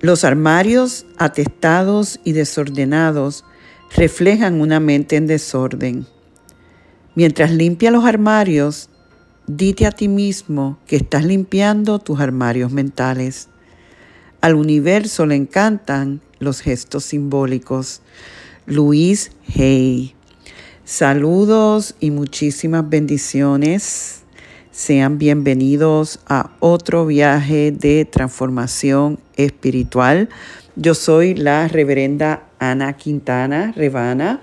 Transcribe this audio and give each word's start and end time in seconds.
Los 0.00 0.24
armarios 0.24 1.06
atestados 1.16 2.20
y 2.24 2.32
desordenados 2.32 3.44
reflejan 3.96 4.60
una 4.60 4.80
mente 4.80 5.16
en 5.16 5.26
desorden. 5.26 6.06
Mientras 7.14 7.50
limpia 7.50 7.90
los 7.90 8.04
armarios, 8.04 8.90
Dite 9.48 9.86
a 9.86 9.92
ti 9.92 10.08
mismo 10.08 10.78
que 10.86 10.96
estás 10.96 11.24
limpiando 11.24 11.98
tus 12.00 12.20
armarios 12.20 12.70
mentales. 12.70 13.48
Al 14.42 14.54
universo 14.54 15.24
le 15.24 15.36
encantan 15.36 16.20
los 16.38 16.60
gestos 16.60 17.04
simbólicos. 17.04 18.02
Luis 18.66 19.32
Hay. 19.56 20.14
Saludos 20.84 21.94
y 21.98 22.10
muchísimas 22.10 22.86
bendiciones. 22.90 24.20
Sean 24.78 25.18
bienvenidos 25.18 26.20
a 26.28 26.52
otro 26.60 27.04
viaje 27.04 27.72
de 27.72 28.04
transformación 28.04 29.18
espiritual. 29.34 30.28
Yo 30.76 30.94
soy 30.94 31.34
la 31.34 31.66
reverenda 31.66 32.44
Ana 32.60 32.92
Quintana 32.92 33.72
Rebana 33.74 34.40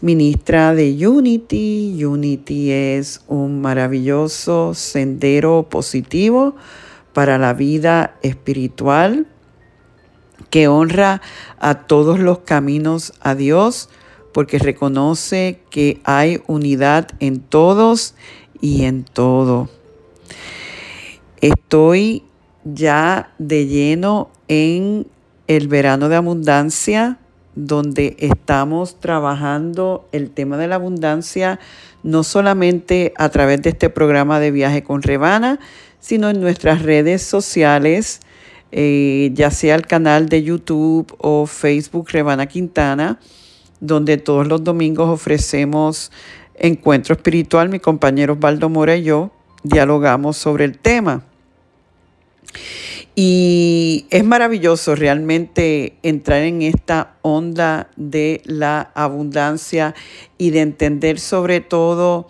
ministra 0.00 0.74
de 0.74 1.06
Unity. 1.06 2.04
Unity 2.04 2.72
es 2.72 3.20
un 3.28 3.60
maravilloso 3.60 4.74
sendero 4.74 5.68
positivo 5.70 6.56
para 7.12 7.38
la 7.38 7.54
vida 7.54 8.16
espiritual 8.22 9.28
que 10.50 10.66
honra 10.66 11.22
a 11.60 11.86
todos 11.86 12.18
los 12.18 12.40
caminos 12.40 13.12
a 13.20 13.36
Dios 13.36 13.90
porque 14.32 14.58
reconoce 14.58 15.60
que 15.70 16.00
hay 16.04 16.42
unidad 16.46 17.08
en 17.20 17.40
todos 17.40 18.14
y 18.62 18.84
en 18.84 19.04
todo. 19.04 19.68
Estoy 21.42 22.24
ya 22.64 23.34
de 23.38 23.66
lleno 23.66 24.30
en 24.48 25.06
el 25.48 25.68
verano 25.68 26.08
de 26.08 26.16
abundancia 26.16 27.18
donde 27.54 28.16
estamos 28.20 28.98
trabajando 29.00 30.08
el 30.12 30.30
tema 30.30 30.56
de 30.56 30.68
la 30.68 30.76
abundancia 30.76 31.60
no 32.02 32.24
solamente 32.24 33.12
a 33.16 33.28
través 33.28 33.60
de 33.62 33.70
este 33.70 33.90
programa 33.90 34.40
de 34.40 34.50
viaje 34.50 34.82
con 34.82 35.02
Rebana, 35.02 35.58
sino 36.00 36.30
en 36.30 36.40
nuestras 36.40 36.82
redes 36.82 37.22
sociales, 37.22 38.20
eh, 38.70 39.30
ya 39.34 39.50
sea 39.50 39.74
el 39.74 39.86
canal 39.86 40.28
de 40.28 40.42
YouTube 40.42 41.14
o 41.18 41.46
Facebook 41.46 42.08
Rebana 42.10 42.46
Quintana, 42.46 43.20
donde 43.80 44.16
todos 44.16 44.46
los 44.46 44.64
domingos 44.64 45.08
ofrecemos 45.08 46.10
encuentro 46.54 47.14
espiritual. 47.14 47.68
Mi 47.68 47.78
compañero 47.78 48.34
Osvaldo 48.34 48.68
Mora 48.68 48.96
y 48.96 49.04
yo 49.04 49.30
dialogamos 49.62 50.36
sobre 50.36 50.64
el 50.64 50.78
tema. 50.78 51.24
Y 53.14 54.06
es 54.10 54.24
maravilloso 54.24 54.94
realmente 54.94 55.98
entrar 56.02 56.42
en 56.42 56.62
esta 56.62 57.16
onda 57.20 57.90
de 57.96 58.40
la 58.44 58.90
abundancia 58.94 59.94
y 60.38 60.50
de 60.50 60.62
entender 60.62 61.20
sobre 61.20 61.60
todo 61.60 62.28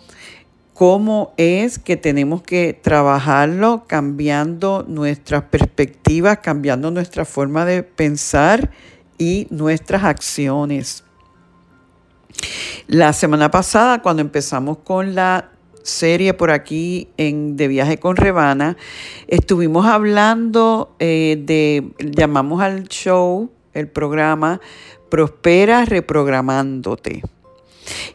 cómo 0.73 1.33
es 1.37 1.79
que 1.79 1.95
tenemos 1.95 2.41
que 2.41 2.73
trabajarlo 2.73 3.85
cambiando 3.87 4.83
nuestras 4.85 5.43
perspectivas, 5.43 6.39
cambiando 6.39 6.91
nuestra 6.91 7.23
forma 7.23 7.63
de 7.65 7.83
pensar 7.83 8.71
y 9.17 9.47
nuestras 9.51 10.03
acciones. 10.03 11.05
La 12.87 13.13
semana 13.13 13.49
pasada, 13.49 14.01
cuando 14.01 14.21
empezamos 14.21 14.79
con 14.79 15.15
la 15.15 15.51
serie 15.83 16.33
por 16.33 16.51
aquí 16.51 17.09
en 17.17 17.55
De 17.55 17.67
Viaje 17.67 17.97
con 17.97 18.15
Rebana, 18.15 18.77
estuvimos 19.27 19.85
hablando 19.85 20.95
eh, 20.99 21.41
de, 21.45 21.91
llamamos 21.99 22.61
al 22.61 22.87
show, 22.87 23.51
el 23.73 23.87
programa 23.87 24.59
Prospera 25.09 25.85
Reprogramándote. 25.85 27.21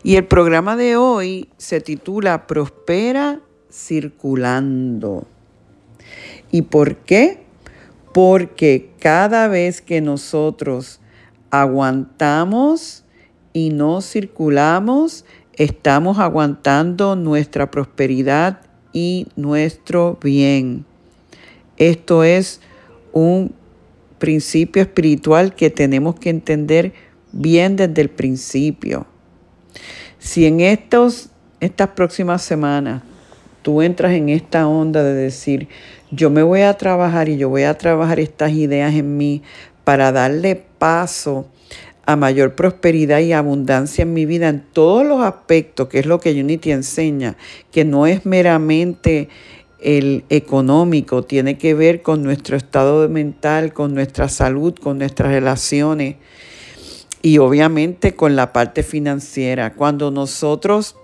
Y 0.03 0.17
el 0.17 0.27
programa 0.27 0.77
de 0.77 0.97
hoy 0.97 1.49
se 1.59 1.81
titula 1.81 2.47
Prospera 2.47 3.41
Circulando. 3.71 5.27
¿Y 6.51 6.63
por 6.63 6.97
qué? 6.97 7.45
Porque 8.15 8.91
cada 8.99 9.49
vez 9.49 9.83
que 9.83 10.01
nosotros 10.01 11.01
aguantamos 11.51 13.05
y 13.59 13.71
no 13.71 14.01
circulamos, 14.01 15.25
estamos 15.55 16.21
aguantando 16.21 17.17
nuestra 17.17 17.73
prosperidad 17.73 18.61
y 18.93 19.27
nuestro 19.35 20.17
bien. 20.23 20.85
Esto 21.77 22.23
es 22.23 22.61
un 23.13 23.53
principio 24.21 24.81
espiritual 24.81 25.57
que 25.57 25.71
tenemos 25.71 26.21
que 26.21 26.31
entender 26.31 26.93
bien 27.33 27.75
desde 27.75 28.01
el 28.01 28.11
principio. 28.11 29.07
Si 30.21 30.47
en 30.47 30.61
estos, 30.61 31.31
estas 31.59 31.89
próximas 31.89 32.43
semanas 32.43 33.03
tú 33.63 33.83
entras 33.83 34.13
en 34.13 34.29
esta 34.29 34.69
onda 34.69 35.03
de 35.03 35.15
decir, 35.15 35.67
yo 36.13 36.31
me 36.31 36.45
voy 36.45 36.61
a 36.61 36.75
trabajar 36.75 37.29
y 37.29 37.39
yo 37.39 37.49
voy 37.49 37.65
a 37.65 37.77
trabajar 37.77 38.21
estas 38.21 38.53
ideas 38.53 38.95
en 38.95 39.17
mí 39.17 39.43
para 39.83 40.13
darle 40.13 40.55
paso 40.79 41.49
a 42.09 42.17
mayor 42.17 42.55
prosperidad 42.55 43.19
y 43.19 43.35
abundancia 43.35 44.01
en 44.01 44.15
mi 44.15 44.25
vida 44.25 44.49
en 44.49 44.65
todos 44.73 45.07
los 45.07 45.21
aspectos, 45.21 45.89
que 45.89 45.99
es 45.99 46.07
lo 46.07 46.21
que 46.21 46.33
Unity 46.41 46.73
enseña, 46.73 47.37
que 47.71 47.85
no 47.85 48.07
es 48.07 48.25
meramente 48.25 49.29
el 49.79 50.25
económico, 50.31 51.25
tiene 51.25 51.59
que 51.59 51.75
ver 51.75 52.01
con 52.01 52.23
nuestro 52.23 52.57
estado 52.57 53.07
mental, 53.11 53.75
con 53.75 53.93
nuestra 53.93 54.31
salud, 54.31 54.75
con 54.75 54.97
nuestras 54.97 55.33
relaciones 55.33 56.17
y 57.21 57.37
obviamente 57.37 58.15
con 58.15 58.37
la 58.37 58.55
parte 58.55 58.83
financiera. 58.83 59.75
Cuando 59.75 60.11
nosotros 60.11 60.97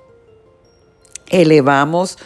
elevamos 1.28 2.16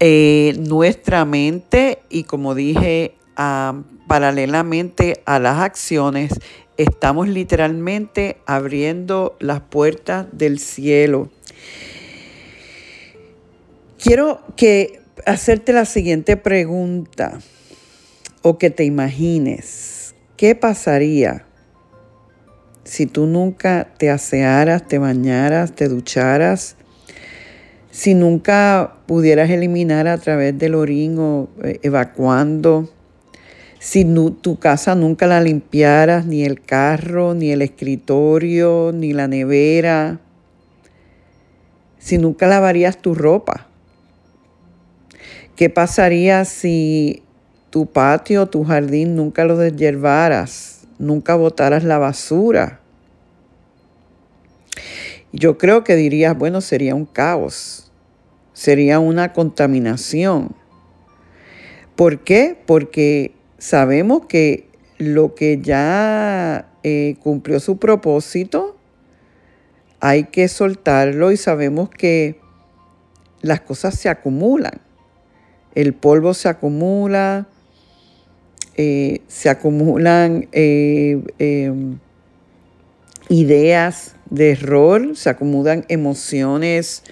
eh, 0.00 0.56
nuestra 0.58 1.24
mente 1.24 2.00
y 2.10 2.24
como 2.24 2.56
dije, 2.56 3.14
ah, 3.38 3.82
paralelamente 4.06 5.22
a 5.24 5.38
las 5.38 5.58
acciones, 5.58 6.32
estamos 6.76 7.28
literalmente 7.28 8.36
abriendo 8.46 9.36
las 9.40 9.60
puertas 9.60 10.26
del 10.32 10.58
cielo. 10.58 11.30
Quiero 13.98 14.40
que 14.56 15.00
hacerte 15.26 15.72
la 15.72 15.84
siguiente 15.84 16.36
pregunta 16.36 17.40
o 18.42 18.58
que 18.58 18.70
te 18.70 18.84
imagines. 18.84 20.14
¿Qué 20.36 20.54
pasaría 20.54 21.44
si 22.84 23.06
tú 23.06 23.26
nunca 23.26 23.92
te 23.98 24.08
asearas, 24.08 24.86
te 24.86 24.98
bañaras, 24.98 25.74
te 25.74 25.88
ducharas? 25.88 26.76
Si 27.90 28.14
nunca 28.14 28.98
pudieras 29.06 29.50
eliminar 29.50 30.06
a 30.06 30.18
través 30.18 30.56
del 30.56 30.76
orín 30.76 31.18
o 31.18 31.48
eh, 31.64 31.80
evacuando 31.82 32.88
si 33.78 34.04
tu 34.42 34.58
casa 34.58 34.94
nunca 34.94 35.26
la 35.26 35.40
limpiaras, 35.40 36.26
ni 36.26 36.44
el 36.44 36.60
carro, 36.60 37.34
ni 37.34 37.50
el 37.52 37.62
escritorio, 37.62 38.90
ni 38.92 39.12
la 39.12 39.28
nevera, 39.28 40.20
si 41.98 42.18
nunca 42.18 42.46
lavarías 42.46 42.98
tu 42.98 43.14
ropa. 43.14 43.66
¿Qué 45.54 45.70
pasaría 45.70 46.44
si 46.44 47.22
tu 47.70 47.86
patio, 47.86 48.46
tu 48.46 48.64
jardín 48.64 49.16
nunca 49.16 49.44
lo 49.44 49.56
deshiervaras, 49.56 50.86
nunca 50.98 51.34
botaras 51.34 51.84
la 51.84 51.98
basura? 51.98 52.80
Yo 55.32 55.58
creo 55.58 55.84
que 55.84 55.94
dirías, 55.94 56.36
bueno, 56.36 56.60
sería 56.60 56.94
un 56.94 57.04
caos, 57.04 57.90
sería 58.54 58.98
una 58.98 59.32
contaminación. 59.32 60.54
¿Por 61.96 62.20
qué? 62.20 62.56
Porque 62.66 63.37
sabemos 63.58 64.26
que 64.26 64.68
lo 64.98 65.34
que 65.34 65.60
ya 65.60 66.68
eh, 66.82 67.16
cumplió 67.22 67.60
su 67.60 67.78
propósito, 67.78 68.76
hay 70.00 70.24
que 70.24 70.48
soltarlo 70.48 71.32
y 71.32 71.36
sabemos 71.36 71.90
que 71.90 72.40
las 73.42 73.60
cosas 73.60 73.98
se 73.98 74.08
acumulan. 74.08 74.80
El 75.74 75.92
polvo 75.94 76.34
se 76.34 76.48
acumula, 76.48 77.46
eh, 78.76 79.20
se 79.28 79.48
acumulan 79.48 80.48
eh, 80.52 81.20
em, 81.38 81.98
ideas 83.28 84.16
de 84.30 84.52
error, 84.52 85.16
se 85.16 85.30
acumulan 85.30 85.84
emociones 85.88 87.02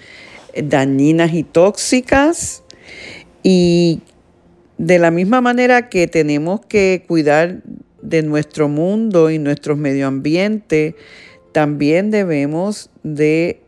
dañinas 0.55 1.33
y 1.33 1.43
tóxicas 1.43 2.63
y 3.43 4.01
de 4.77 4.99
la 4.99 5.11
misma 5.11 5.41
manera 5.41 5.89
que 5.89 6.07
tenemos 6.07 6.61
que 6.65 7.03
cuidar 7.07 7.61
de 8.01 8.21
nuestro 8.21 8.69
mundo 8.69 9.31
y 9.31 9.39
nuestro 9.39 9.75
medio 9.75 10.07
ambiente, 10.07 10.95
también 11.51 12.11
debemos 12.11 12.89
de 13.03 13.61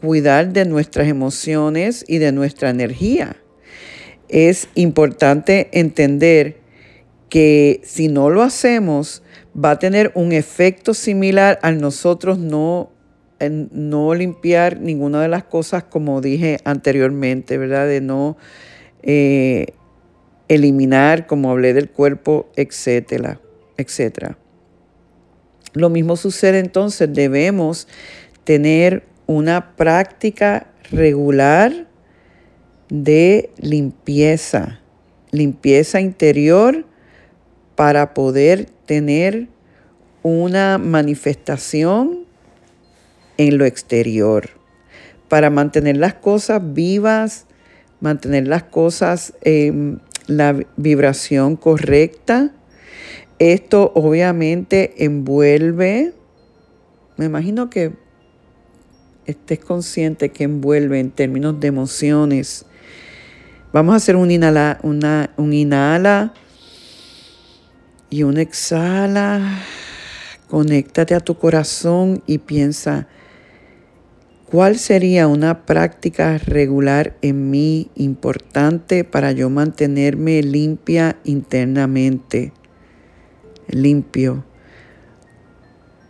cuidar 0.00 0.52
de 0.52 0.64
nuestras 0.64 1.08
emociones 1.08 2.04
y 2.08 2.18
de 2.18 2.32
nuestra 2.32 2.70
energía. 2.70 3.36
Es 4.28 4.68
importante 4.74 5.68
entender 5.72 6.58
que 7.28 7.80
si 7.84 8.08
no 8.08 8.30
lo 8.30 8.42
hacemos, 8.42 9.22
va 9.54 9.72
a 9.72 9.78
tener 9.78 10.12
un 10.14 10.32
efecto 10.32 10.94
similar 10.94 11.58
al 11.62 11.80
nosotros 11.80 12.38
no, 12.38 12.90
no 13.40 14.14
limpiar 14.14 14.80
ninguna 14.80 15.22
de 15.22 15.28
las 15.28 15.44
cosas 15.44 15.84
como 15.84 16.20
dije 16.20 16.58
anteriormente, 16.64 17.58
¿verdad? 17.58 17.86
De 17.86 18.00
no 18.00 18.36
eh, 19.02 19.66
eliminar, 20.48 21.26
como 21.26 21.50
hablé 21.50 21.74
del 21.74 21.90
cuerpo, 21.90 22.48
etcétera, 22.56 23.40
etcétera. 23.76 24.38
Lo 25.74 25.90
mismo 25.90 26.16
sucede 26.16 26.58
entonces, 26.58 27.12
debemos 27.12 27.86
tener 28.44 29.04
una 29.26 29.76
práctica 29.76 30.72
regular 30.90 31.86
de 32.88 33.50
limpieza, 33.58 34.80
limpieza 35.30 36.00
interior 36.00 36.86
para 37.74 38.14
poder 38.14 38.70
tener 38.86 39.48
una 40.22 40.78
manifestación 40.78 42.26
en 43.36 43.58
lo 43.58 43.66
exterior, 43.66 44.50
para 45.28 45.50
mantener 45.50 45.96
las 45.96 46.14
cosas 46.14 46.60
vivas, 46.72 47.46
mantener 48.00 48.48
las 48.48 48.64
cosas 48.64 49.34
en 49.42 50.00
la 50.28 50.56
vibración 50.76 51.56
correcta. 51.56 52.52
Esto 53.40 53.90
obviamente 53.94 55.04
envuelve, 55.04 56.12
me 57.16 57.24
imagino 57.24 57.68
que 57.68 57.92
estés 59.26 59.58
consciente 59.58 60.30
que 60.30 60.44
envuelve 60.44 61.00
en 61.00 61.10
términos 61.10 61.58
de 61.58 61.68
emociones. 61.68 62.64
Vamos 63.72 63.94
a 63.94 63.96
hacer 63.96 64.16
un 64.16 64.30
inhala, 64.30 64.78
una, 64.82 65.30
un 65.36 65.52
inhala 65.52 66.32
y 68.10 68.22
un 68.22 68.38
exhala. 68.38 69.58
Conéctate 70.48 71.14
a 71.14 71.20
tu 71.20 71.36
corazón 71.36 72.22
y 72.26 72.38
piensa, 72.38 73.06
¿cuál 74.50 74.78
sería 74.78 75.28
una 75.28 75.66
práctica 75.66 76.38
regular 76.38 77.16
en 77.20 77.50
mí 77.50 77.90
importante 77.96 79.04
para 79.04 79.32
yo 79.32 79.50
mantenerme 79.50 80.42
limpia 80.42 81.16
internamente? 81.24 82.52
Limpio. 83.68 84.44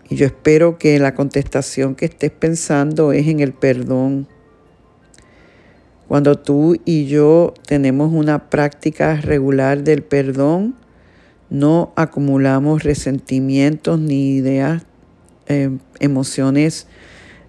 Y 0.08 0.16
yo 0.16 0.26
espero 0.26 0.78
que 0.78 0.98
la 0.98 1.14
contestación 1.14 1.94
que 1.94 2.06
estés 2.06 2.30
pensando 2.30 3.12
es 3.12 3.26
en 3.26 3.40
el 3.40 3.52
perdón. 3.52 4.28
Cuando 6.06 6.36
tú 6.36 6.80
y 6.84 7.06
yo 7.06 7.52
tenemos 7.66 8.12
una 8.12 8.48
práctica 8.48 9.16
regular 9.20 9.82
del 9.82 10.02
perdón, 10.02 10.76
no 11.50 11.92
acumulamos 11.96 12.84
resentimientos 12.84 13.98
ni 13.98 14.36
ideas, 14.36 14.84
eh, 15.48 15.70
emociones 15.98 16.86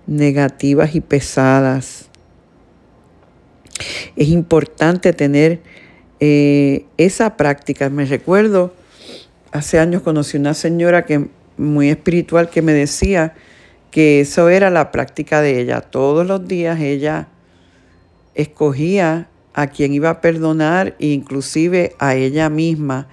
negativas 0.09 0.95
y 0.95 1.01
pesadas. 1.01 2.09
Es 4.15 4.27
importante 4.29 5.13
tener 5.13 5.61
eh, 6.19 6.85
esa 6.97 7.37
práctica. 7.37 7.89
Me 7.89 8.05
recuerdo, 8.05 8.73
hace 9.51 9.79
años 9.79 10.01
conocí 10.01 10.35
una 10.35 10.55
señora 10.55 11.05
que 11.05 11.27
muy 11.57 11.89
espiritual 11.89 12.49
que 12.49 12.61
me 12.61 12.73
decía 12.73 13.35
que 13.91 14.21
eso 14.21 14.49
era 14.49 14.71
la 14.71 14.91
práctica 14.91 15.41
de 15.41 15.61
ella. 15.61 15.81
Todos 15.81 16.25
los 16.25 16.47
días 16.47 16.79
ella 16.79 17.27
escogía 18.33 19.29
a 19.53 19.67
quien 19.67 19.93
iba 19.93 20.09
a 20.09 20.21
perdonar 20.21 20.95
inclusive 20.99 21.95
a 21.99 22.15
ella 22.15 22.49
misma. 22.49 23.07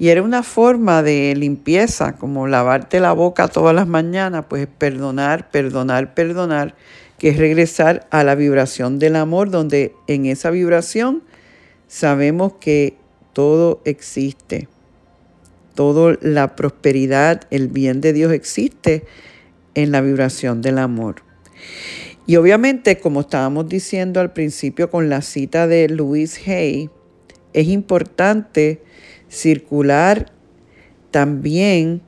Y 0.00 0.08
era 0.08 0.22
una 0.22 0.42
forma 0.42 1.04
de 1.04 1.34
limpieza, 1.36 2.16
como 2.16 2.48
lavarte 2.48 2.98
la 2.98 3.12
boca 3.12 3.46
todas 3.46 3.74
las 3.74 3.86
mañanas, 3.86 4.46
pues 4.48 4.66
perdonar, 4.66 5.48
perdonar, 5.50 6.14
perdonar, 6.14 6.74
que 7.18 7.28
es 7.28 7.36
regresar 7.36 8.08
a 8.10 8.24
la 8.24 8.34
vibración 8.34 8.98
del 8.98 9.14
amor, 9.14 9.50
donde 9.50 9.94
en 10.08 10.26
esa 10.26 10.50
vibración 10.50 11.22
sabemos 11.86 12.54
que 12.58 12.96
todo 13.32 13.80
existe 13.84 14.68
toda 15.80 16.18
la 16.20 16.56
prosperidad, 16.56 17.42
el 17.50 17.68
bien 17.68 18.02
de 18.02 18.12
Dios 18.12 18.32
existe 18.32 19.04
en 19.74 19.92
la 19.92 20.02
vibración 20.02 20.62
del 20.62 20.76
amor. 20.76 21.22
Y 22.26 22.36
obviamente, 22.36 22.98
como 22.98 23.22
estábamos 23.22 23.66
diciendo 23.66 24.20
al 24.20 24.32
principio 24.34 24.90
con 24.90 25.08
la 25.08 25.22
cita 25.22 25.66
de 25.66 25.88
Louise 25.88 26.52
Hay, 26.52 26.90
es 27.54 27.68
importante 27.68 28.82
circular 29.30 30.30
también 31.10 32.02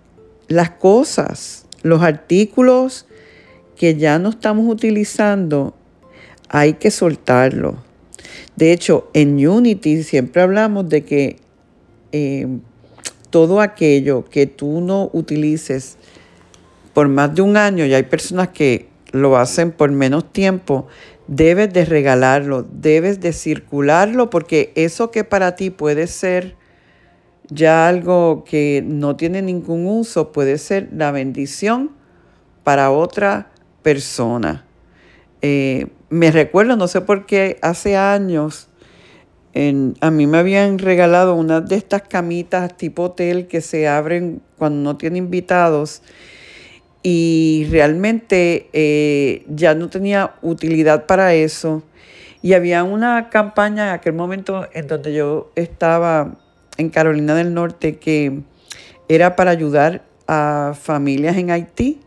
las 0.48 0.70
cosas, 0.70 1.66
los 1.82 2.02
artículos 2.02 3.06
que 3.76 3.96
ya 3.96 4.18
no 4.18 4.28
estamos 4.28 4.70
utilizando, 4.70 5.74
hay 6.48 6.74
que 6.74 6.90
soltarlos. 6.90 7.76
De 8.56 8.72
hecho, 8.72 9.08
en 9.14 9.46
Unity 9.46 10.02
siempre 10.02 10.42
hablamos 10.42 10.88
de 10.88 11.04
que 11.04 11.36
eh, 12.12 12.46
todo 13.30 13.60
aquello 13.60 14.26
que 14.26 14.46
tú 14.46 14.82
no 14.82 15.08
utilices 15.14 15.96
por 16.92 17.08
más 17.08 17.34
de 17.34 17.40
un 17.40 17.56
año, 17.56 17.86
y 17.86 17.94
hay 17.94 18.02
personas 18.02 18.48
que 18.48 18.88
lo 19.12 19.38
hacen 19.38 19.72
por 19.72 19.90
menos 19.90 20.30
tiempo, 20.30 20.86
debes 21.26 21.72
de 21.72 21.86
regalarlo, 21.86 22.66
debes 22.70 23.20
de 23.20 23.32
circularlo, 23.32 24.28
porque 24.28 24.72
eso 24.74 25.10
que 25.10 25.24
para 25.24 25.56
ti 25.56 25.70
puede 25.70 26.06
ser 26.06 26.56
ya 27.48 27.88
algo 27.88 28.44
que 28.44 28.82
no 28.86 29.16
tiene 29.16 29.42
ningún 29.42 29.86
uso, 29.86 30.32
puede 30.32 30.58
ser 30.58 30.88
la 30.92 31.10
bendición 31.10 31.90
para 32.64 32.90
otra 32.90 33.50
persona. 33.82 34.64
Eh, 35.42 35.88
me 36.08 36.30
recuerdo, 36.30 36.76
no 36.76 36.88
sé 36.88 37.00
por 37.00 37.26
qué, 37.26 37.58
hace 37.62 37.96
años, 37.96 38.68
a 40.00 40.10
mí 40.10 40.26
me 40.26 40.38
habían 40.38 40.78
regalado 40.78 41.34
una 41.34 41.60
de 41.60 41.76
estas 41.76 42.02
camitas 42.02 42.74
tipo 42.76 43.02
hotel 43.04 43.48
que 43.48 43.60
se 43.60 43.86
abren 43.86 44.40
cuando 44.56 44.82
no 44.82 44.96
tiene 44.96 45.18
invitados 45.18 46.02
y 47.02 47.66
realmente 47.70 48.70
eh, 48.72 49.44
ya 49.48 49.74
no 49.74 49.90
tenía 49.90 50.34
utilidad 50.40 51.06
para 51.06 51.34
eso. 51.34 51.82
Y 52.40 52.54
había 52.54 52.82
una 52.82 53.28
campaña 53.28 53.88
en 53.88 53.94
aquel 53.94 54.14
momento 54.14 54.66
en 54.72 54.86
donde 54.86 55.12
yo 55.12 55.52
estaba 55.54 56.38
en 56.76 56.90
Carolina 56.90 57.34
del 57.34 57.54
Norte 57.54 57.98
que 57.98 58.40
era 59.08 59.36
para 59.36 59.50
ayudar 59.50 60.02
a 60.26 60.74
familias 60.80 61.36
en 61.36 61.50
Haití. 61.50 62.00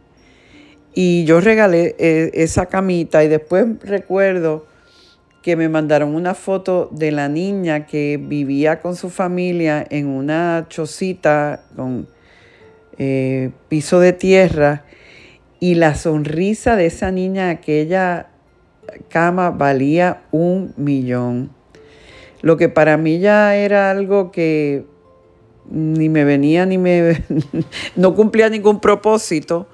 Y 0.94 1.26
yo 1.26 1.42
regalé 1.42 1.96
eh, 2.00 2.32
esa 2.34 2.68
camita 2.68 3.24
y 3.24 3.28
después 3.28 3.66
recuerdo 3.84 4.66
que 5.42 5.56
me 5.56 5.70
mandaron 5.70 6.16
una 6.16 6.34
foto 6.34 6.90
de 6.92 7.12
la 7.12 7.28
niña 7.30 7.86
que 7.86 8.20
vivía 8.22 8.82
con 8.82 8.96
su 8.96 9.10
familia 9.10 9.86
en 9.90 10.08
una 10.08 10.66
chocita 10.70 11.64
con 11.76 12.08
eh, 12.98 13.52
piso 13.68 14.00
de 14.00 14.14
tierra 14.14 14.86
y 15.60 15.76
la 15.76 15.96
sonrisa 15.96 16.76
de 16.76 16.86
esa 16.86 17.12
niña, 17.12 17.50
aquella 17.50 18.28
cama 19.10 19.52
valía 19.52 20.22
un 20.32 20.74
millón. 20.78 21.55
Lo 22.46 22.58
que 22.58 22.70
para 22.70 22.96
mí 22.96 23.18
ya 23.18 23.56
era 23.56 23.90
algo 23.90 24.32
que 24.32 24.86
ni 25.68 26.10
me 26.10 26.24
venía 26.26 26.68
ni 26.68 26.78
me 26.78 27.24
no 27.96 28.14
cumplía 28.14 28.50
ningún 28.50 28.80
propósito 28.80 29.68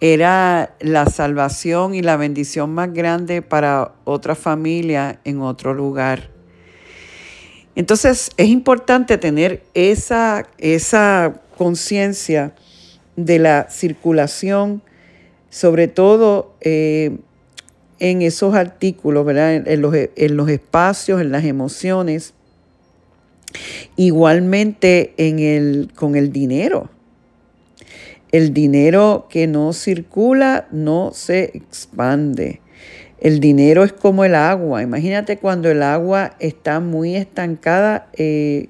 era 0.00 0.74
la 0.80 1.04
salvación 1.04 1.94
y 1.94 2.00
la 2.00 2.16
bendición 2.16 2.72
más 2.72 2.94
grande 2.94 3.42
para 3.42 3.92
otra 4.04 4.34
familia 4.34 5.20
en 5.24 5.42
otro 5.42 5.74
lugar. 5.74 6.30
Entonces 7.74 8.30
es 8.38 8.48
importante 8.48 9.18
tener 9.18 9.62
esa, 9.74 10.46
esa 10.56 11.42
conciencia 11.58 12.54
de 13.16 13.40
la 13.40 13.68
circulación, 13.68 14.80
sobre 15.50 15.86
todo 15.86 16.54
eh, 16.62 17.18
en 17.98 18.22
esos 18.22 18.54
artículos, 18.54 19.24
¿verdad? 19.24 19.54
En, 19.66 19.80
los, 19.80 19.94
en 19.94 20.36
los 20.36 20.48
espacios, 20.48 21.20
en 21.20 21.32
las 21.32 21.44
emociones. 21.44 22.34
Igualmente 23.96 25.14
en 25.16 25.38
el, 25.38 25.90
con 25.94 26.14
el 26.14 26.32
dinero. 26.32 26.90
El 28.30 28.52
dinero 28.52 29.26
que 29.30 29.46
no 29.46 29.72
circula 29.72 30.68
no 30.70 31.12
se 31.14 31.44
expande. 31.54 32.60
El 33.20 33.40
dinero 33.40 33.84
es 33.84 33.92
como 33.92 34.24
el 34.24 34.34
agua. 34.34 34.82
Imagínate 34.82 35.38
cuando 35.38 35.70
el 35.70 35.82
agua 35.82 36.36
está 36.38 36.78
muy 36.78 37.16
estancada, 37.16 38.08
eh, 38.12 38.68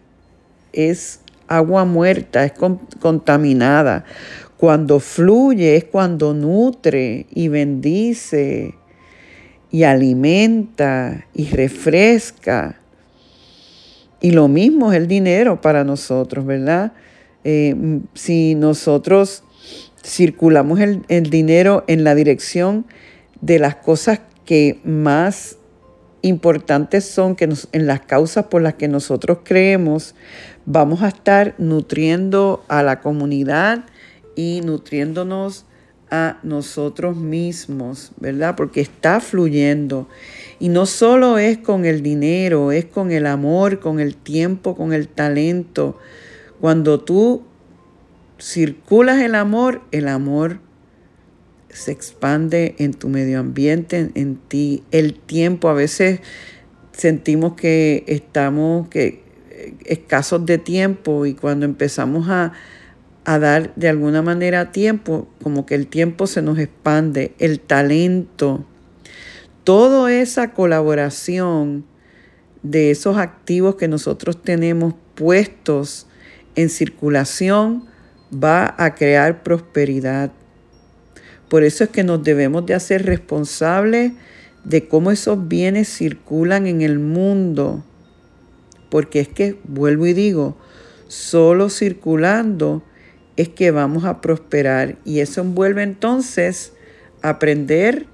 es 0.73 1.21
agua 1.49 1.85
muerta, 1.85 2.45
es 2.45 2.53
contaminada. 3.01 4.05
Cuando 4.57 5.01
fluye 5.01 5.77
es 5.77 5.85
cuando 5.85 6.35
nutre 6.35 7.27
y 7.31 7.49
bendice 7.49 8.75
y 9.71 9.83
alimenta 9.83 11.27
y 11.35 11.47
refresca. 11.47 12.81
Y 14.21 14.33
lo 14.33 14.49
mismo 14.49 14.93
es 14.93 14.99
el 14.99 15.07
dinero 15.07 15.61
para 15.61 15.85
nosotros, 15.85 16.45
¿verdad? 16.45 16.93
Eh, 17.45 18.01
si 18.15 18.55
nosotros 18.55 19.45
circulamos 20.05 20.81
el, 20.81 21.31
dinero 21.31 21.85
en 21.87 22.05
la 22.05 22.15
dirección 22.15 22.87
de 23.41 23.59
las 23.59 23.77
cosas 23.77 24.21
que 24.45 24.81
más 24.85 25.59
importantes 26.23 27.05
son, 27.05 27.37
que 27.37 27.49
en 27.73 27.87
las 27.87 28.01
causas 28.01 28.47
por 28.47 28.63
las 28.63 28.75
que 28.75 28.89
nosotros 28.89 29.39
creemos, 29.45 30.15
vamos 30.67 31.03
a 31.03 31.09
estar 31.09 31.55
nutriendo 31.59 32.65
a 32.69 32.83
la 32.83 33.01
comunidad 33.01 33.85
y 34.35 34.61
nutriéndonos 34.65 35.65
a 36.11 36.39
nosotros 36.43 37.17
mismos, 37.17 38.13
¿verdad? 38.19 38.57
Porque 38.57 38.81
está 38.81 39.21
fluyendo. 39.21 40.09
Y 40.59 40.69
no 40.69 40.87
solo 40.87 41.39
es 41.39 41.59
con 41.59 41.85
el 41.85 42.03
dinero, 42.03 42.73
es 42.73 42.85
con 42.85 43.13
el 43.13 43.27
amor, 43.27 43.81
con 43.81 44.01
el 44.01 44.17
tiempo, 44.17 44.77
con 44.77 44.93
el 44.93 45.09
talento. 45.09 45.99
Cuando 46.61 47.01
tú 47.01 47.45
circulas 48.39 49.21
el 49.23 49.35
amor, 49.35 49.83
el 49.93 50.09
amor 50.09 50.61
se 51.69 51.93
expande 51.93 52.75
en 52.79 52.95
tu 52.95 53.09
medio 53.09 53.39
ambiente, 53.39 54.11
en, 54.15 54.37
ti. 54.37 54.83
El 54.91 55.15
tiempo, 55.15 55.69
a 55.69 55.75
veces 55.75 56.21
sentimos 56.93 57.55
que 57.55 58.05
estamos 58.09 58.89
que, 58.89 59.23
eh, 59.51 59.75
escasos 59.85 60.45
de 60.45 60.59
tiempo 60.59 61.27
y 61.27 61.35
cuando 61.35 61.67
empezamos 61.67 62.29
a, 62.29 62.53
a 63.29 63.39
dar 63.39 63.75
de 63.75 63.91
alguna 63.91 64.23
manera 64.23 64.73
tiempo, 64.73 65.29
como 65.43 65.67
que 65.67 65.75
el 65.75 65.87
tiempo 65.87 66.27
se 66.27 66.41
nos 66.41 66.59
expande, 66.59 67.35
el 67.39 67.61
talento, 67.61 68.65
toda 69.65 70.11
esa 70.11 70.55
colaboración 70.55 71.85
de 72.63 72.91
esos 72.91 73.19
activos 73.19 73.75
que 73.75 73.87
nosotros 73.87 74.41
tenemos 74.41 74.95
puestos 75.15 76.07
en 76.55 76.71
circulación 76.71 77.85
va 78.33 78.75
a 78.79 78.95
crear 78.95 79.43
prosperidad. 79.43 80.33
Por 81.51 81.65
eso 81.65 81.85
es 81.85 81.91
que 81.91 82.05
nos 82.05 82.23
debemos 82.25 82.65
de 82.65 82.73
hacer 82.73 83.05
responsables 83.05 84.13
de 84.65 84.89
cómo 84.89 85.11
esos 85.11 85.49
bienes 85.49 85.95
circulan 85.95 86.67
en 86.67 86.81
el 86.81 86.99
mundo. 86.99 87.85
Porque 88.89 89.21
es 89.21 89.29
que, 89.29 89.59
vuelvo 89.65 90.07
y 90.07 90.15
digo, 90.15 90.57
solo 91.09 91.69
circulando 91.69 92.83
es 93.39 93.49
que 93.49 93.71
vamos 93.71 94.05
a 94.05 94.21
prosperar. 94.21 94.97
Y 95.05 95.21
eso 95.21 95.41
envuelve 95.41 95.85
entonces 95.85 96.73
aprender 97.23 98.07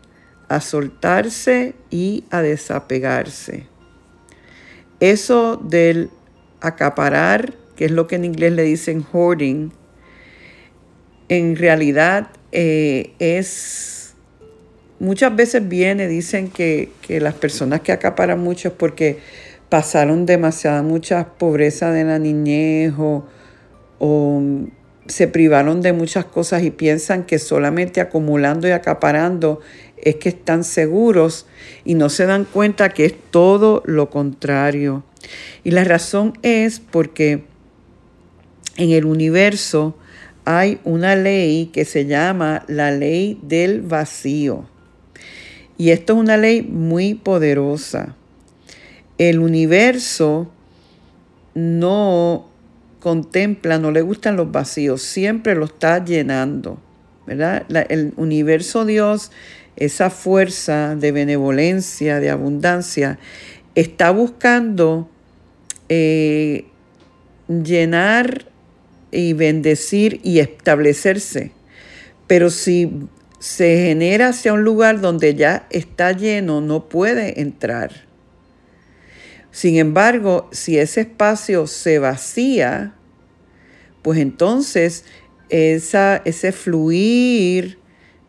a 0.49 0.61
soltarse 0.61 1.75
y 1.91 2.25
a 2.31 2.43
desapegarse. 2.43 3.67
Eso 5.01 5.57
del 5.57 6.11
acaparar, 6.61 7.55
que 7.75 7.87
es 7.87 7.91
lo 7.91 8.07
que 8.07 8.17
en 8.17 8.27
inglés 8.27 8.53
le 8.53 8.65
dicen 8.65 9.05
hoarding, 9.13 9.73
en 11.31 11.57
realidad 11.57 12.29
eh, 12.53 13.15
es, 13.19 14.15
muchas 15.01 15.35
veces 15.35 15.67
viene, 15.67 16.07
dicen 16.07 16.49
que, 16.49 16.91
las 17.09 17.35
personas 17.35 17.81
que 17.81 17.93
acaparan 17.93 18.41
mucho 18.41 18.69
es 18.69 18.75
porque 18.75 19.21
pasaron 19.71 20.27
demasiada 20.27 20.83
mucha 20.83 21.31
pobreza 21.39 21.93
de 21.93 22.05
la 22.05 22.19
niñez 22.19 22.93
o, 22.99 23.25
o 23.99 24.43
se 25.07 25.29
privaron 25.29 25.83
de 25.83 25.93
muchas 25.93 26.25
cosas 26.25 26.63
y 26.63 26.71
piensan 26.71 27.25
que 27.25 27.39
solamente 27.39 28.01
acumulando 28.01 28.67
y 28.69 28.71
acaparando 28.71 29.61
es 29.97 30.17
que 30.17 30.31
están 30.31 30.65
seguros 30.65 31.47
y 31.85 31.95
no 31.95 32.09
se 32.09 32.27
dan 32.27 32.45
cuenta 32.45 32.91
que 32.91 33.07
es 33.07 33.15
todo 33.31 33.83
lo 33.87 34.11
contrario. 34.11 35.05
Y 35.63 35.71
la 35.71 35.85
razón 35.85 36.35
es 36.43 36.81
porque 36.81 37.45
en 38.77 38.91
el 38.91 39.05
universo 39.05 39.97
hay 40.45 40.79
una 40.85 41.17
ley 41.17 41.67
que 41.67 41.85
se 41.85 42.07
llama 42.07 42.65
la 42.69 42.91
ley 42.91 43.39
del 43.43 43.81
vacío. 43.81 44.69
Y 45.79 45.91
esto 45.91 46.15
es 46.15 46.19
una 46.19 46.37
ley 46.37 46.63
muy 46.63 47.15
poderosa. 47.15 48.15
El 49.17 49.39
universo 49.39 50.51
no 51.55 52.49
contempla, 53.05 53.79
no 53.79 53.93
le 53.93 54.03
gustan 54.03 54.35
los 54.35 54.51
vacíos, 54.51 55.03
siempre 55.03 55.55
lo 55.55 55.67
está 55.67 56.05
llenando. 56.05 56.81
¿verdad? 57.27 57.65
el 57.89 58.13
universo 58.17 58.85
Dios 58.85 59.31
esa 59.77 60.11
fuerza 60.11 60.95
de 60.95 61.13
benevolencia, 61.13 62.21
de 62.21 62.31
abundancia, 62.31 63.19
está 63.75 64.11
buscando 64.11 65.09
eh, 65.89 66.67
llenar 67.49 68.47
y 69.11 69.33
bendecir 69.33 70.21
y 70.23 70.39
establecerse. 70.39 71.53
Pero 72.27 72.51
si 72.51 72.91
se 73.39 73.77
genera 73.79 74.29
hacia 74.29 74.53
un 74.53 74.65
lugar 74.65 75.01
donde 75.01 75.35
ya 75.35 75.67
está 75.71 76.13
lleno, 76.13 76.61
no 76.61 76.89
puede 76.89 77.41
entrar. 77.41 78.05
Sin 79.55 79.77
embargo, 79.77 80.49
si 80.51 80.79
ese 80.79 81.03
espacio 81.03 81.69
se 81.69 82.01
vacía, 82.01 82.97
pues 84.03 84.19
entonces 84.19 85.05
esa, 85.49 86.17
ese 86.25 86.51
fluir 86.51 87.79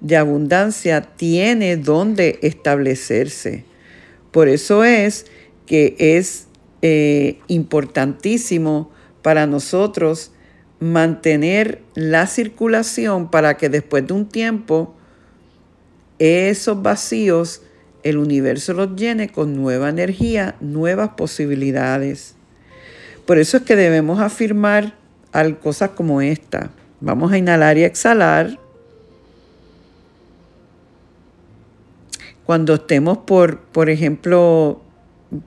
de 0.02 0.18
abundancia 0.18 1.02
tiene 1.02 1.78
donde 1.78 2.38
establecerse. 2.44 3.66
Por 4.30 4.48
eso 4.50 4.84
es 4.84 5.26
que 5.66 5.96
es 5.98 6.46
eh, 6.84 7.40
importantísimo 7.48 8.92
para 9.24 9.48
nosotros 9.48 10.32
mantener 10.80 11.82
la 11.96 12.28
circulación 12.28 13.32
para 13.32 13.58
que 13.58 13.70
después 13.70 14.06
de 14.06 14.14
un 14.14 14.30
tiempo 14.30 14.94
esos 16.20 16.80
vacíos 16.84 17.64
el 18.06 18.20
universo 18.20 18.74
los 18.74 18.96
llene 18.96 19.30
con 19.30 19.56
nueva 19.56 19.90
energía, 19.90 20.56
nuevas 20.62 21.10
posibilidades. 21.18 22.36
Por 23.26 23.40
eso 23.40 23.58
es 23.58 23.64
que 23.64 23.76
debemos 23.76 24.20
afirmar 24.20 24.94
cosas 25.62 25.90
como 25.90 26.22
esta. 26.22 26.70
Vamos 27.02 27.32
a 27.32 27.40
inhalar 27.40 27.80
y 27.80 27.84
exhalar. 27.84 28.60
Cuando 32.46 32.76
estemos 32.76 33.18
por, 33.18 33.60
por 33.60 33.90
ejemplo, 33.90 34.84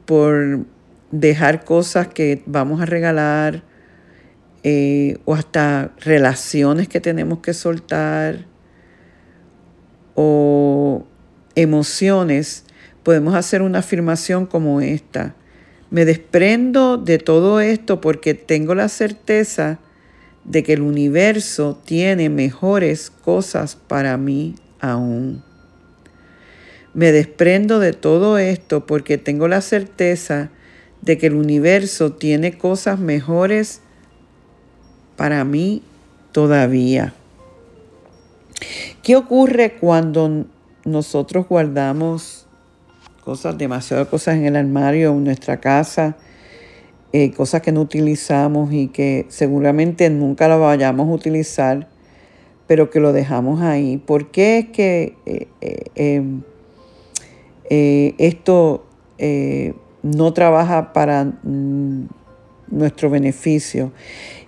por 0.05 0.65
dejar 1.13 1.65
cosas 1.65 2.09
que 2.09 2.43
vamos 2.45 2.83
a 2.83 2.87
regalar 2.87 3.63
eh, 4.65 5.19
o 5.25 5.35
hasta 5.35 5.93
relaciones 6.01 6.89
que 6.89 7.01
tenemos 7.01 7.39
que 7.39 7.55
soltar 7.55 8.47
o 10.17 11.07
emociones, 11.55 12.65
podemos 13.03 13.35
hacer 13.35 13.63
una 13.63 13.81
afirmación 13.81 14.47
como 14.47 14.81
esta. 14.81 15.35
Me 15.91 16.05
desprendo 16.05 16.99
de 16.99 17.19
todo 17.19 17.61
esto 17.61 18.01
porque 18.01 18.35
tengo 18.35 18.75
la 18.75 18.89
certeza 18.89 19.79
de 20.45 20.63
que 20.63 20.75
el 20.75 20.83
universo 20.83 21.81
tiene 21.85 22.31
mejores 22.31 23.11
cosas 23.11 23.77
para 23.77 24.17
mí 24.17 24.55
aún. 24.81 25.43
Me 26.95 27.13
desprendo 27.13 27.79
de 27.79 27.93
todo 27.93 28.39
esto 28.39 28.87
porque 28.87 29.19
tengo 29.19 29.47
la 29.49 29.61
certeza 29.61 30.51
de 31.03 31.19
que 31.19 31.27
el 31.27 31.35
universo 31.35 32.13
tiene 32.13 32.59
cosas 32.59 32.99
mejores 32.99 33.83
para 35.17 35.45
mí 35.45 35.83
todavía. 36.33 37.15
¿Qué 39.03 39.17
ocurre 39.17 39.77
cuando 39.79 40.47
nosotros 40.89 41.47
guardamos 41.49 42.47
cosas, 43.25 43.59
demasiadas 43.59 44.09
cosas 44.09 44.37
en 44.37 44.47
el 44.47 44.57
armario, 44.57 45.11
en 45.11 45.25
nuestra 45.25 45.61
casa, 45.61 46.17
eh, 47.13 47.33
cosas 47.33 47.63
que 47.63 47.73
no 47.73 47.81
utilizamos 47.81 48.73
y 48.73 48.89
que 48.89 49.27
seguramente 49.29 50.11
nunca 50.11 50.49
las 50.49 50.61
vayamos 50.61 51.09
a 51.09 51.13
utilizar, 51.13 51.89
pero 52.67 52.91
que 52.91 53.01
lo 53.01 53.13
dejamos 53.13 53.61
ahí? 53.63 53.97
¿Por 53.99 54.31
qué 54.31 54.59
es 54.59 54.69
que 54.71 55.17
eh, 55.27 55.47
em, 55.95 56.43
esto 57.71 58.85
no 60.03 60.33
trabaja 60.33 60.93
para 60.93 61.25
mm, 61.25 62.07
nuestro 62.71 63.11
beneficio. 63.11 63.93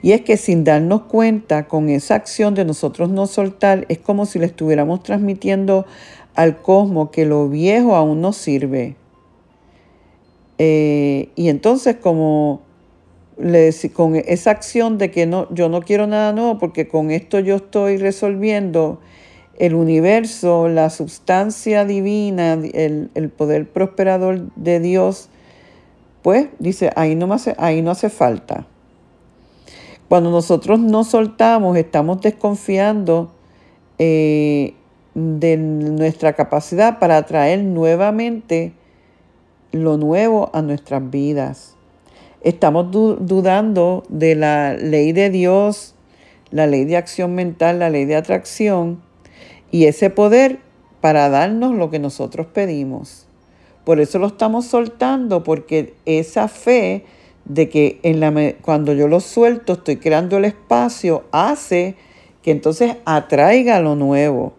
Y 0.02 0.12
es 0.12 0.22
que 0.22 0.36
sin 0.36 0.64
darnos 0.64 1.02
cuenta, 1.02 1.68
con 1.68 1.88
esa 1.88 2.14
acción 2.14 2.54
de 2.54 2.64
nosotros 2.64 3.10
no 3.10 3.26
soltar, 3.26 3.86
es 3.88 3.98
como 3.98 4.26
si 4.26 4.38
le 4.38 4.46
estuviéramos 4.46 5.02
transmitiendo 5.02 5.86
al 6.34 6.62
cosmos 6.62 7.10
que 7.10 7.26
lo 7.26 7.48
viejo 7.48 7.96
aún 7.96 8.20
no 8.20 8.32
sirve. 8.32 8.96
Eh, 10.58 11.30
y 11.36 11.48
entonces 11.48 11.96
como 11.96 12.60
le, 13.38 13.74
con 13.94 14.16
esa 14.16 14.50
acción 14.50 14.98
de 14.98 15.10
que 15.10 15.26
no, 15.26 15.52
yo 15.52 15.68
no 15.68 15.82
quiero 15.82 16.06
nada 16.06 16.32
nuevo 16.32 16.58
porque 16.58 16.86
con 16.86 17.10
esto 17.10 17.40
yo 17.40 17.56
estoy 17.56 17.96
resolviendo 17.96 19.00
el 19.58 19.74
universo, 19.74 20.68
la 20.68 20.90
sustancia 20.90 21.84
divina, 21.84 22.54
el, 22.54 23.10
el 23.14 23.28
poder 23.30 23.68
prosperador 23.68 24.50
de 24.56 24.80
Dios, 24.80 25.28
pues 26.22 26.48
dice, 26.58 26.90
ahí 26.96 27.14
no, 27.14 27.32
hace, 27.32 27.54
ahí 27.58 27.82
no 27.82 27.90
hace 27.90 28.10
falta. 28.10 28.66
Cuando 30.08 30.30
nosotros 30.30 30.80
no 30.80 31.04
soltamos, 31.04 31.76
estamos 31.76 32.20
desconfiando 32.20 33.30
eh, 33.98 34.74
de 35.14 35.56
nuestra 35.56 36.34
capacidad 36.34 36.98
para 36.98 37.16
atraer 37.16 37.62
nuevamente 37.62 38.72
lo 39.72 39.96
nuevo 39.96 40.50
a 40.52 40.62
nuestras 40.62 41.10
vidas. 41.10 41.76
Estamos 42.42 42.90
dudando 42.90 44.04
de 44.08 44.34
la 44.34 44.74
ley 44.74 45.12
de 45.12 45.30
Dios, 45.30 45.94
la 46.50 46.66
ley 46.66 46.84
de 46.84 46.96
acción 46.96 47.34
mental, 47.34 47.78
la 47.80 47.90
ley 47.90 48.04
de 48.04 48.16
atracción 48.16 49.02
y 49.70 49.84
ese 49.84 50.10
poder 50.10 50.60
para 51.00 51.28
darnos 51.28 51.74
lo 51.74 51.90
que 51.90 51.98
nosotros 51.98 52.46
pedimos. 52.46 53.26
Por 53.84 54.00
eso 54.00 54.18
lo 54.18 54.28
estamos 54.28 54.66
soltando, 54.66 55.42
porque 55.42 55.94
esa 56.04 56.48
fe 56.48 57.04
de 57.44 57.68
que 57.68 57.98
en 58.02 58.20
la, 58.20 58.32
cuando 58.62 58.92
yo 58.92 59.08
lo 59.08 59.20
suelto 59.20 59.74
estoy 59.74 59.96
creando 59.96 60.36
el 60.36 60.44
espacio, 60.44 61.24
hace 61.32 61.96
que 62.42 62.50
entonces 62.50 62.96
atraiga 63.04 63.80
lo 63.80 63.96
nuevo. 63.96 64.52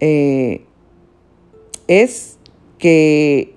Eh, 0.00 0.64
es 1.86 2.38
que 2.78 3.54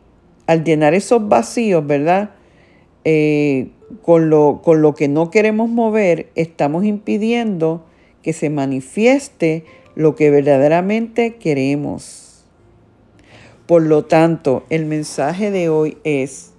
al 0.47 0.63
llenar 0.63 0.93
esos 0.93 1.27
vacíos, 1.27 1.85
¿verdad? 1.85 2.31
Eh, 3.05 3.69
con, 4.01 4.29
lo, 4.29 4.61
con 4.63 4.81
lo 4.81 4.93
que 4.95 5.07
no 5.07 5.29
queremos 5.29 5.69
mover, 5.69 6.29
estamos 6.35 6.83
impidiendo 6.85 7.85
que 8.21 8.33
se 8.33 8.49
manifieste 8.49 9.65
lo 9.95 10.15
que 10.15 10.29
verdaderamente 10.29 11.35
queremos. 11.35 12.45
Por 13.67 13.83
lo 13.83 14.05
tanto, 14.05 14.63
el 14.69 14.85
mensaje 14.85 15.51
de 15.51 15.69
hoy 15.69 15.97
es, 16.03 16.51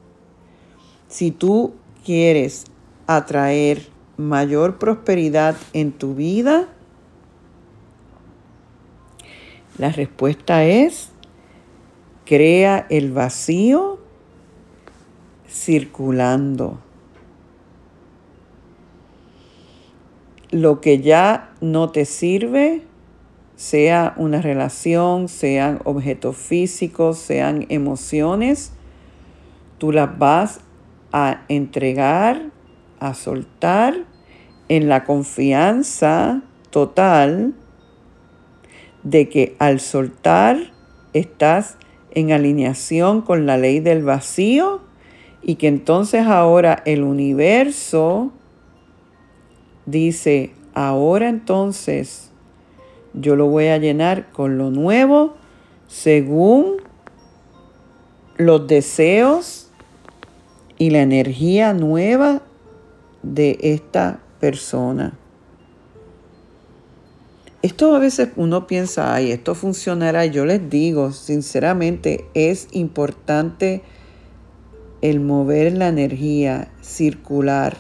si 1.09 1.31
tú 1.31 1.75
quieres 2.05 2.65
atraer 3.07 3.89
mayor 4.17 4.79
prosperidad 4.79 5.57
en 5.73 5.93
tu 5.93 6.15
vida, 6.15 6.69
la 9.79 9.91
respuesta 9.91 10.65
es, 10.65 11.11
crea 12.25 12.87
el 12.91 13.13
vacío 13.13 13.99
circulando. 15.49 16.79
Lo 20.51 20.81
que 20.81 21.01
ya 21.01 21.53
no 21.61 21.91
te 21.91 22.05
sirve, 22.05 22.83
sea 23.57 24.15
una 24.17 24.41
relación, 24.41 25.29
sean 25.29 25.81
objetos 25.85 26.37
físicos, 26.37 27.19
sean 27.19 27.67
emociones, 27.69 28.73
tú 29.79 29.91
las 29.91 30.17
vas 30.19 30.61
a 31.13 31.43
entregar, 31.49 32.51
a 33.01 33.15
soltar 33.15 34.05
en 34.69 34.89
la 34.89 35.05
confianza 35.05 36.43
total 36.71 37.55
de 39.05 39.29
que 39.29 39.55
al 39.59 39.81
soltar 39.81 40.73
estás 41.13 41.77
en 42.11 42.33
alineación 42.33 43.23
con 43.23 43.47
la 43.47 43.57
ley 43.57 43.81
del 43.81 44.03
vacío 44.03 44.81
y 45.43 45.57
que 45.57 45.69
entonces 45.69 46.27
ahora 46.27 46.83
el 46.87 47.03
universo 47.03 48.33
dice, 49.87 50.53
ahora 50.73 51.29
entonces 51.29 52.31
yo 53.13 53.37
lo 53.37 53.47
voy 53.47 53.67
a 53.67 53.79
llenar 53.79 54.33
con 54.33 54.59
lo 54.59 54.71
nuevo 54.71 55.35
según 55.87 56.77
los 58.37 58.67
deseos 58.67 59.71
y 60.79 60.91
la 60.91 61.03
energía 61.03 61.73
nueva 61.75 62.43
de 63.23 63.59
esta 63.61 64.21
persona. 64.41 65.17
Esto 67.65 67.97
a 67.97 67.99
veces 67.99 68.29
uno 68.37 68.67
piensa, 68.67 69.15
ay, 69.15 69.33
esto 69.33 69.55
funcionará. 69.55 70.27
Yo 70.27 70.45
les 70.45 70.69
digo, 70.69 71.13
sinceramente, 71.13 72.27
es 72.35 72.69
importante 72.73 73.81
el 75.01 75.21
mover 75.21 75.73
la 75.73 75.89
energía 75.89 76.71
circular 76.83 77.79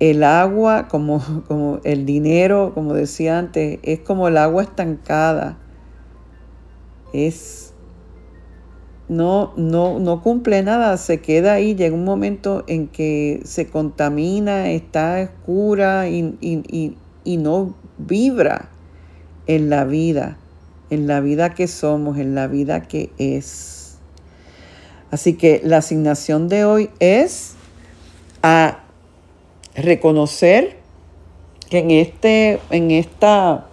el 0.00 0.24
agua, 0.24 0.88
como, 0.88 1.22
como 1.46 1.78
el 1.84 2.04
dinero, 2.04 2.72
como 2.74 2.94
decía 2.94 3.38
antes, 3.38 3.78
es 3.84 4.00
como 4.00 4.26
el 4.26 4.38
agua 4.38 4.64
estancada. 4.64 5.58
Es 7.12 7.74
no, 9.08 9.52
no, 9.56 10.00
no 10.00 10.20
cumple 10.20 10.64
nada, 10.64 10.96
se 10.96 11.20
queda 11.20 11.52
ahí, 11.52 11.76
llega 11.76 11.94
un 11.94 12.04
momento 12.04 12.64
en 12.66 12.88
que 12.88 13.40
se 13.44 13.68
contamina, 13.68 14.70
está 14.70 15.22
oscura 15.22 16.08
y, 16.08 16.36
y 17.22 17.36
no 17.36 17.85
vibra 17.98 18.68
en 19.46 19.70
la 19.70 19.84
vida, 19.84 20.38
en 20.90 21.06
la 21.06 21.20
vida 21.20 21.54
que 21.54 21.66
somos, 21.66 22.18
en 22.18 22.34
la 22.34 22.46
vida 22.46 22.82
que 22.82 23.10
es. 23.18 23.98
Así 25.10 25.34
que 25.34 25.60
la 25.64 25.78
asignación 25.78 26.48
de 26.48 26.64
hoy 26.64 26.90
es 26.98 27.54
a 28.42 28.80
reconocer 29.74 30.76
que 31.70 31.78
en, 31.78 31.90
este, 31.90 32.60
en 32.70 32.90
esta 32.90 33.66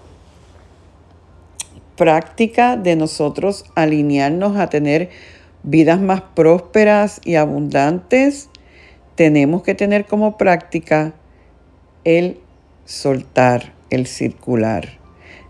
práctica 1.96 2.78
de 2.78 2.96
nosotros 2.96 3.66
alinearnos 3.76 4.58
a 4.58 4.68
tener 4.68 5.10
vidas 5.64 6.02
más 6.02 6.22
prósperas 6.22 7.22
y 7.24 7.36
abundantes, 7.36 8.50
tenemos 9.16 9.64
que 9.64 9.76
tener 9.76 10.06
como 10.06 10.38
práctica 10.38 11.14
el 12.04 12.40
soltar, 12.86 13.73
el 13.96 14.08
circular. 14.08 15.00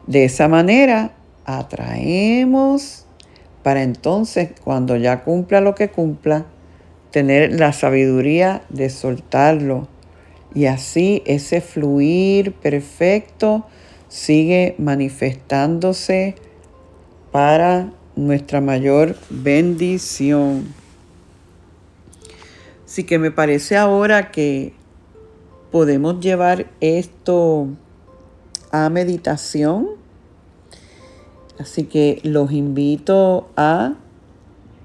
De 0.08 0.25
esa 0.25 0.47
manera 0.47 1.13
atraemos 1.45 3.06
para 3.63 3.84
entonces, 3.84 4.49
cuando 4.63 4.97
ya 4.97 5.23
cumpla 5.23 5.62
lo 5.62 5.73
que 5.73 5.89
cumpla, 5.89 6.45
tener 7.12 7.58
la 7.58 7.71
sabiduría 7.71 8.63
de 8.69 8.89
soltarlo, 8.89 9.88
y 10.53 10.65
así 10.65 11.23
ese 11.25 11.62
fluir 11.62 12.51
perfecto 12.53 13.65
sigue 14.10 14.75
manifestándose 14.77 16.36
para 17.32 17.91
nuestra 18.15 18.62
mayor 18.62 19.15
bendición. 19.29 20.67
Así 22.86 23.06
que 23.06 23.17
me 23.17 23.32
parece 23.32 23.77
ahora 23.77 24.29
que 24.29 24.73
podemos 25.71 26.19
llevar 26.19 26.67
esto 26.82 27.69
a 28.73 28.89
meditación. 28.89 29.88
Así 31.59 31.86
que 31.86 32.19
los 32.23 32.51
invito 32.51 33.47
a 33.55 33.93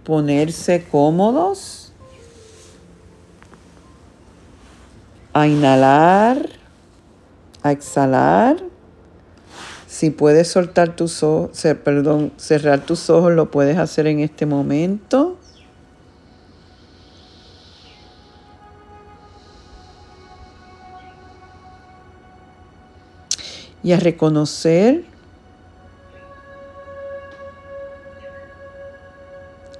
ponerse 0.04 0.84
cómodos 0.84 1.88
a 5.32 5.46
inhalar, 5.46 6.48
a 7.62 7.72
exhalar. 7.72 8.58
Si 9.86 10.10
puedes 10.10 10.48
soltar 10.48 10.94
tus 10.94 11.22
ojos, 11.22 11.50
perdón, 11.82 12.32
cerrar 12.36 12.80
tus 12.84 13.08
ojos, 13.08 13.32
lo 13.32 13.50
puedes 13.50 13.78
hacer 13.78 14.06
en 14.06 14.20
este 14.20 14.44
momento. 14.44 15.37
Y 23.88 23.94
a 23.94 23.98
reconocer 23.98 25.02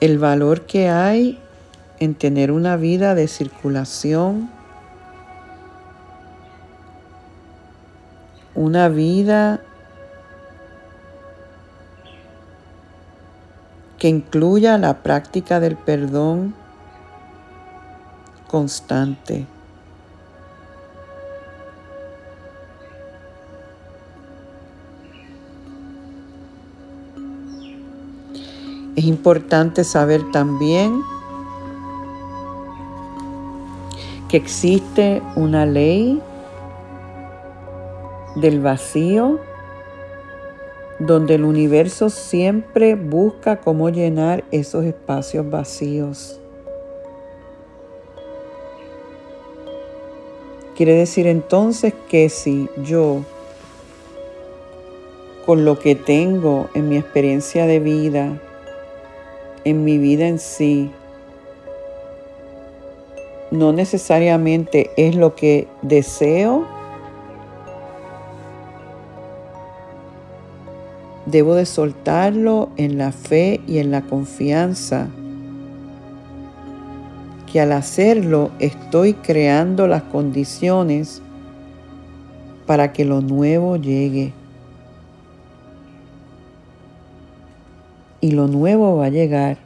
el 0.00 0.18
valor 0.18 0.62
que 0.62 0.88
hay 0.88 1.38
en 2.00 2.14
tener 2.14 2.50
una 2.50 2.78
vida 2.78 3.14
de 3.14 3.28
circulación, 3.28 4.50
una 8.54 8.88
vida 8.88 9.60
que 13.98 14.08
incluya 14.08 14.78
la 14.78 15.02
práctica 15.02 15.60
del 15.60 15.76
perdón 15.76 16.54
constante. 18.46 19.46
Es 28.98 29.04
importante 29.04 29.84
saber 29.84 30.28
también 30.32 31.04
que 34.28 34.36
existe 34.36 35.22
una 35.36 35.66
ley 35.66 36.20
del 38.34 38.60
vacío 38.60 39.38
donde 40.98 41.36
el 41.36 41.44
universo 41.44 42.10
siempre 42.10 42.96
busca 42.96 43.60
cómo 43.60 43.88
llenar 43.88 44.42
esos 44.50 44.84
espacios 44.84 45.48
vacíos. 45.48 46.40
Quiere 50.74 50.94
decir 50.94 51.28
entonces 51.28 51.94
que 52.08 52.28
si 52.30 52.68
yo, 52.82 53.22
con 55.46 55.64
lo 55.64 55.78
que 55.78 55.94
tengo 55.94 56.68
en 56.74 56.88
mi 56.88 56.96
experiencia 56.96 57.64
de 57.64 57.78
vida, 57.78 58.40
en 59.68 59.84
mi 59.84 59.98
vida 59.98 60.26
en 60.26 60.38
sí, 60.38 60.90
no 63.50 63.72
necesariamente 63.72 64.90
es 64.96 65.14
lo 65.14 65.34
que 65.34 65.68
deseo, 65.82 66.66
Debo 71.30 71.54
de 71.54 71.66
soltarlo 71.66 72.70
en 72.78 72.96
la 72.96 73.12
fe 73.12 73.60
y 73.66 73.80
en 73.80 73.90
la 73.90 74.00
confianza 74.00 75.08
que 77.52 77.60
al 77.60 77.72
hacerlo 77.72 78.50
estoy 78.60 79.12
creando 79.12 79.86
las 79.86 80.04
condiciones 80.04 81.20
para 82.66 82.94
que 82.94 83.04
lo 83.04 83.20
nuevo 83.20 83.76
llegue. 83.76 84.32
Y 88.20 88.32
lo 88.32 88.48
nuevo 88.48 88.96
va 88.96 89.06
a 89.06 89.10
llegar 89.10 89.58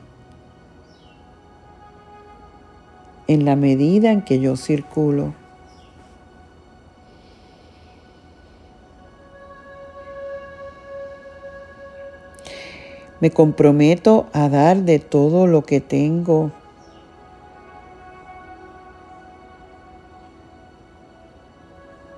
en 3.27 3.45
la 3.45 3.57
medida 3.57 4.11
en 4.11 4.23
que 4.23 4.41
yo 4.41 4.57
circulo. 4.57 5.35
Me 13.21 13.31
comprometo 13.31 14.27
a 14.33 14.49
dar 14.49 14.83
de 14.83 14.99
todo 14.99 15.47
lo 15.47 15.62
que 15.62 15.81
tengo. 15.81 16.51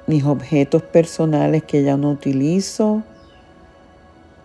Mis 0.07 0.25
objetos 0.25 0.83
personales 0.83 1.62
que 1.62 1.83
ya 1.83 1.97
no 1.97 2.11
utilizo, 2.11 3.03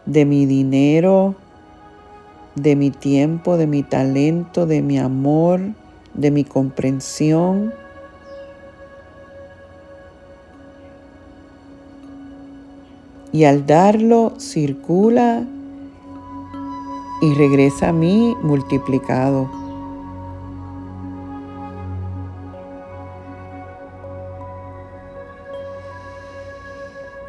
de 0.06 0.26
mi 0.26 0.46
dinero, 0.46 1.36
de 2.62 2.76
mi 2.76 2.92
tiempo, 2.92 3.58
de 3.58 3.68
mi 3.68 3.84
talento, 3.84 4.66
de 4.66 4.82
mi 4.82 5.00
amor, 5.00 5.62
de 6.14 6.32
mi 6.32 6.44
comprensión. 6.44 7.74
Y 13.32 13.44
al 13.44 13.66
darlo 13.66 14.34
circula 14.40 15.46
y 17.22 17.34
regresa 17.34 17.90
a 17.90 17.94
mí 17.94 18.36
multiplicado. 18.42 19.50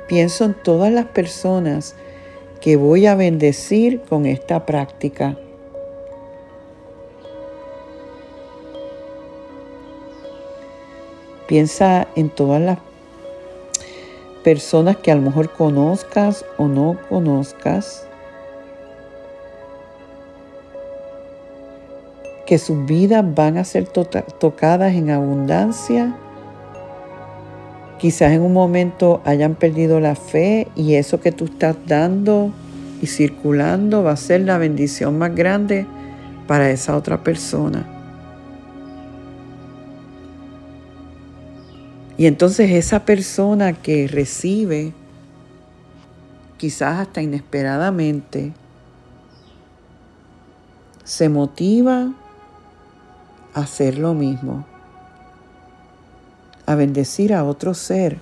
Pienso 0.09 0.45
en 0.45 0.55
todas 0.55 0.93
las 0.93 1.07
personas 1.07 1.95
que 2.61 2.77
voy 2.77 3.07
a 3.07 3.15
bendecir 3.15 4.03
con 4.03 4.27
esta 4.27 4.67
práctica. 4.67 5.37
Piensa 11.47 12.07
en 12.15 12.31
todas 12.31 12.61
las 12.61 12.79
personas 14.45 14.97
que 14.99 15.11
a 15.11 15.17
lo 15.17 15.23
mejor 15.23 15.53
conozcas 15.53 16.45
o 16.59 16.69
no 16.69 16.99
conozcas 17.09 18.07
que 22.47 22.59
sus 22.59 22.85
vidas 22.85 23.25
van 23.35 23.59
a 23.59 23.65
ser 23.65 23.87
tocadas 23.87 24.95
en 24.95 25.11
abundancia. 25.11 26.17
Quizás 28.01 28.33
en 28.33 28.41
un 28.41 28.55
momento 28.55 29.21
hayan 29.27 29.55
perdido 29.55 30.01
la 30.01 30.15
fe 30.15 30.69
y 30.75 30.95
eso 30.95 31.21
que 31.21 31.33
tú 31.33 31.45
estás 31.45 31.77
dando 31.87 32.51
y 33.03 33.07
circulando 33.07 34.03
va 34.03 34.13
a 34.13 34.17
ser 34.17 34.41
la 34.41 34.57
bendición 34.57 35.19
más 35.19 35.35
grande 35.35 35.87
para 36.47 36.71
esa 36.71 36.97
otra 36.97 37.23
persona. 37.23 37.87
Y 42.17 42.27
entonces 42.27 42.71
esa 42.71 43.05
persona 43.05 43.75
que 43.75 44.09
recibe, 44.09 44.93
quizás 46.57 47.01
hasta 47.01 47.21
inesperadamente, 47.21 48.53
se 51.05 51.29
motiva 51.29 52.13
hacer 53.55 53.99
lo 53.99 54.15
mismo, 54.15 54.67
a 56.71 56.77
bendecir 56.77 57.35
a 57.35 57.43
otro 57.43 57.75
ser. 57.75 58.17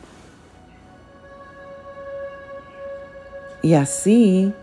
Y 3.60 3.74
así 3.74 4.54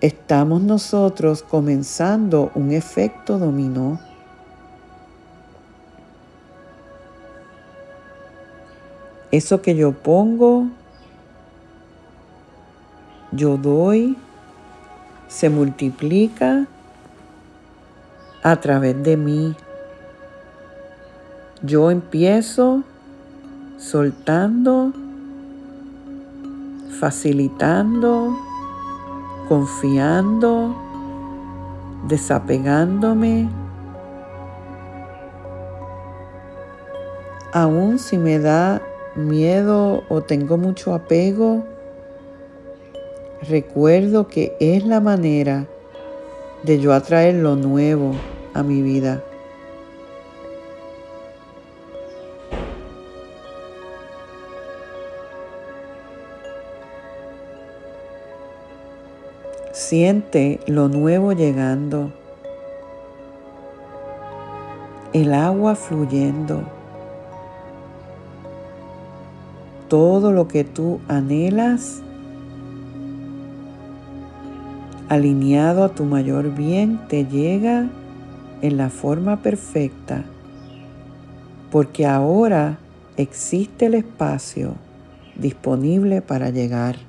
estamos 0.00 0.62
nosotros 0.62 1.42
comenzando 1.42 2.50
un 2.54 2.72
efecto 2.72 3.38
dominó. 3.38 4.00
Eso 9.30 9.60
que 9.60 9.76
yo 9.76 9.92
pongo, 9.92 10.68
yo 13.30 13.58
doy, 13.58 14.16
se 15.28 15.50
multiplica 15.50 16.66
a 18.42 18.56
través 18.58 19.02
de 19.02 19.18
mí. 19.18 19.54
Yo 21.62 21.90
empiezo 21.90 22.82
soltando, 23.78 24.92
facilitando, 27.00 28.36
confiando, 29.48 30.76
desapegándome. 32.08 33.48
Aún 37.54 37.98
si 37.98 38.18
me 38.18 38.38
da 38.38 38.82
miedo 39.14 40.04
o 40.10 40.20
tengo 40.20 40.58
mucho 40.58 40.92
apego, 40.92 41.64
recuerdo 43.48 44.28
que 44.28 44.54
es 44.60 44.84
la 44.84 45.00
manera 45.00 45.66
de 46.64 46.80
yo 46.80 46.92
atraer 46.92 47.36
lo 47.36 47.56
nuevo 47.56 48.12
a 48.52 48.62
mi 48.62 48.82
vida. 48.82 49.22
Siente 59.76 60.58
lo 60.66 60.88
nuevo 60.88 61.34
llegando, 61.34 62.10
el 65.12 65.34
agua 65.34 65.74
fluyendo, 65.74 66.62
todo 69.88 70.32
lo 70.32 70.48
que 70.48 70.64
tú 70.64 71.00
anhelas 71.08 72.00
alineado 75.10 75.84
a 75.84 75.90
tu 75.90 76.04
mayor 76.04 76.54
bien 76.54 76.98
te 77.08 77.26
llega 77.26 77.90
en 78.62 78.78
la 78.78 78.88
forma 78.88 79.42
perfecta, 79.42 80.24
porque 81.70 82.06
ahora 82.06 82.78
existe 83.18 83.84
el 83.84 83.94
espacio 83.94 84.72
disponible 85.34 86.22
para 86.22 86.48
llegar. 86.48 87.05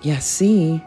Y 0.00 0.12
así, 0.12 0.82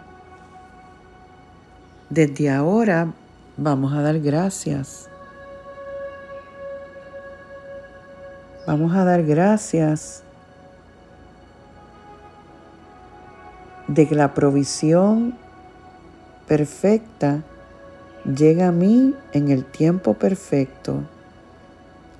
desde 2.09 2.49
ahora 2.49 3.11
vamos 3.57 3.93
a 3.93 4.01
dar 4.01 4.19
gracias. 4.19 5.09
Vamos 8.65 8.95
a 8.95 9.03
dar 9.03 9.23
gracias 9.23 10.23
de 13.87 14.07
que 14.07 14.15
la 14.15 14.33
provisión 14.33 15.35
perfecta 16.47 17.43
llega 18.23 18.69
a 18.69 18.71
mí 18.71 19.15
en 19.33 19.49
el 19.49 19.65
tiempo 19.65 20.13
perfecto, 20.13 21.01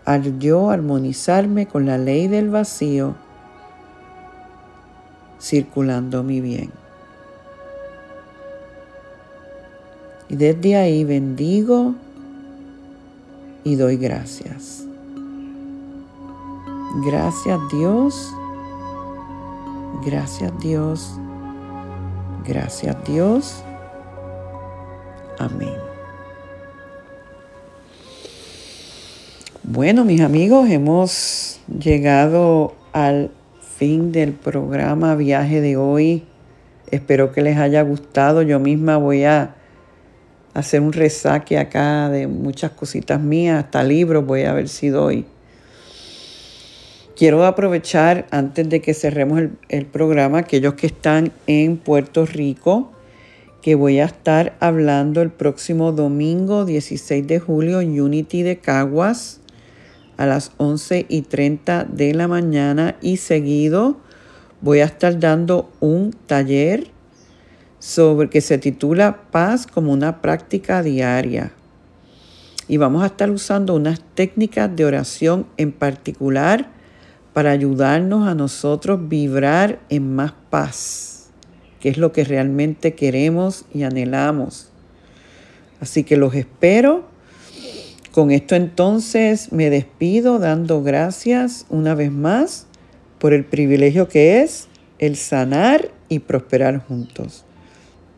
al 0.03 0.39
yo 0.39 0.71
armonizarme 0.71 1.67
con 1.67 1.85
la 1.85 1.97
ley 1.97 2.27
del 2.27 2.49
vacío, 2.49 3.15
circulando 5.39 6.23
mi 6.23 6.41
bien. 6.41 6.80
Y 10.31 10.37
desde 10.37 10.77
ahí 10.77 11.03
bendigo 11.03 11.93
y 13.65 13.75
doy 13.75 13.97
gracias. 13.97 14.85
Gracias 17.05 17.59
Dios. 17.69 18.33
Gracias 20.05 20.53
Dios. 20.61 21.19
Gracias 22.47 22.95
Dios. 23.05 23.61
Amén. 25.37 25.75
Bueno, 29.63 30.05
mis 30.05 30.21
amigos, 30.21 30.69
hemos 30.69 31.59
llegado 31.67 32.73
al 32.93 33.31
fin 33.77 34.13
del 34.13 34.31
programa 34.31 35.15
Viaje 35.15 35.59
de 35.59 35.75
hoy. 35.75 36.23
Espero 36.89 37.33
que 37.33 37.41
les 37.41 37.57
haya 37.57 37.81
gustado. 37.81 38.43
Yo 38.43 38.61
misma 38.61 38.95
voy 38.95 39.25
a 39.25 39.55
hacer 40.53 40.81
un 40.81 40.93
resaque 40.93 41.57
acá 41.57 42.09
de 42.09 42.27
muchas 42.27 42.71
cositas 42.71 43.19
mías, 43.21 43.63
hasta 43.63 43.83
libros 43.83 44.25
voy 44.25 44.43
a 44.43 44.53
ver 44.53 44.67
si 44.67 44.89
doy. 44.89 45.25
Quiero 47.15 47.45
aprovechar 47.45 48.25
antes 48.31 48.67
de 48.67 48.81
que 48.81 48.93
cerremos 48.93 49.41
el, 49.69 49.85
programa, 49.85 50.39
aquellos 50.39 50.73
que 50.73 50.87
están 50.87 51.31
en 51.45 51.77
Puerto 51.77 52.25
Rico, 52.25 52.91
que 53.61 53.75
voy 53.75 53.99
a 53.99 54.05
estar 54.05 54.55
hablando 54.59 55.21
el 55.21 55.29
próximo 55.29 55.91
domingo 55.91 56.65
16 56.65 57.27
de 57.27 57.39
julio 57.39 57.79
en 57.79 58.01
Unity 58.01 58.41
de 58.41 58.57
Caguas 58.57 59.39
a 60.17 60.25
las 60.25 60.51
11 60.57 61.05
y 61.09 61.21
30 61.21 61.85
de 61.85 62.13
la 62.15 62.27
mañana 62.27 62.95
y 63.01 63.17
seguido 63.17 63.97
voy 64.61 64.79
a 64.79 64.85
estar 64.85 65.19
dando 65.19 65.69
un 65.79 66.11
taller 66.25 66.87
sobre 67.81 68.29
que 68.29 68.41
se 68.41 68.59
titula 68.59 69.23
Paz 69.31 69.65
como 69.65 69.91
una 69.91 70.21
práctica 70.21 70.83
diaria. 70.83 71.51
Y 72.67 72.77
vamos 72.77 73.01
a 73.01 73.07
estar 73.07 73.31
usando 73.31 73.73
unas 73.73 73.99
técnicas 74.13 74.73
de 74.75 74.85
oración 74.85 75.47
en 75.57 75.71
particular 75.71 76.69
para 77.33 77.49
ayudarnos 77.49 78.27
a 78.27 78.35
nosotros 78.35 79.09
vibrar 79.09 79.79
en 79.89 80.13
más 80.13 80.33
paz, 80.51 81.31
que 81.79 81.89
es 81.89 81.97
lo 81.97 82.11
que 82.11 82.23
realmente 82.23 82.93
queremos 82.93 83.65
y 83.73 83.81
anhelamos. 83.81 84.69
Así 85.79 86.03
que 86.03 86.17
los 86.17 86.35
espero. 86.35 87.09
Con 88.11 88.29
esto 88.29 88.53
entonces 88.55 89.51
me 89.51 89.71
despido 89.71 90.37
dando 90.37 90.83
gracias 90.83 91.65
una 91.69 91.95
vez 91.95 92.11
más 92.11 92.67
por 93.17 93.33
el 93.33 93.43
privilegio 93.43 94.07
que 94.07 94.43
es 94.43 94.67
el 94.99 95.15
sanar 95.15 95.89
y 96.09 96.19
prosperar 96.19 96.85
juntos. 96.85 97.45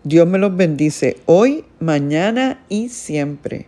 Dios 0.06 0.28
me 0.28 0.38
los 0.38 0.56
bendice 0.56 1.16
hoy, 1.26 1.64
mañana 1.80 2.62
y 2.68 2.90
siempre. 2.90 3.68